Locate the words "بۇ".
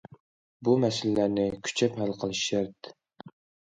0.67-0.75